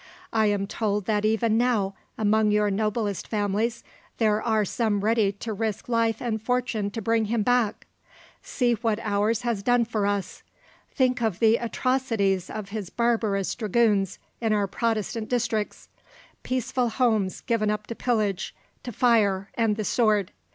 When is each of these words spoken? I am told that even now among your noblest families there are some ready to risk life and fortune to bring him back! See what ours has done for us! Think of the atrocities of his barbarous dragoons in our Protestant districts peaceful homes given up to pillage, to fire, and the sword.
I 0.33 0.47
am 0.47 0.65
told 0.65 1.05
that 1.05 1.25
even 1.25 1.59
now 1.59 1.93
among 2.17 2.49
your 2.49 2.71
noblest 2.71 3.27
families 3.27 3.83
there 4.17 4.41
are 4.41 4.65
some 4.65 5.01
ready 5.01 5.31
to 5.33 5.53
risk 5.53 5.87
life 5.87 6.19
and 6.19 6.41
fortune 6.41 6.89
to 6.89 7.03
bring 7.03 7.25
him 7.25 7.43
back! 7.43 7.85
See 8.41 8.73
what 8.73 8.97
ours 9.01 9.43
has 9.43 9.61
done 9.61 9.85
for 9.85 10.07
us! 10.07 10.41
Think 10.89 11.21
of 11.21 11.37
the 11.37 11.57
atrocities 11.57 12.49
of 12.49 12.69
his 12.69 12.89
barbarous 12.89 13.53
dragoons 13.53 14.17
in 14.39 14.53
our 14.53 14.65
Protestant 14.65 15.29
districts 15.29 15.87
peaceful 16.41 16.89
homes 16.89 17.41
given 17.41 17.69
up 17.69 17.85
to 17.85 17.93
pillage, 17.93 18.55
to 18.81 18.91
fire, 18.91 19.51
and 19.53 19.75
the 19.75 19.85
sword. 19.85 20.31